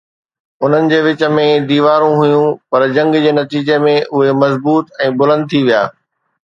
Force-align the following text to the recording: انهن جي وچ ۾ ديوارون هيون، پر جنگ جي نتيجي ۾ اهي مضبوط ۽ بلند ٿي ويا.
انهن 0.63 0.87
جي 0.93 0.99
وچ 1.07 1.21
۾ 1.39 1.43
ديوارون 1.71 2.15
هيون، 2.21 2.47
پر 2.73 2.81
جنگ 2.97 3.11
جي 3.27 3.31
نتيجي 3.41 3.77
۾ 3.87 3.93
اهي 4.15 4.31
مضبوط 4.47 4.93
۽ 5.11 5.13
بلند 5.23 5.51
ٿي 5.55 5.65
ويا. 5.71 5.89